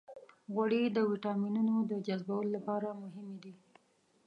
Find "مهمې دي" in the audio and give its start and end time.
3.01-3.53